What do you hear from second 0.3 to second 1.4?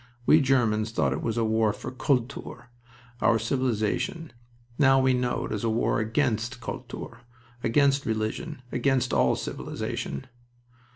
Germans thought it was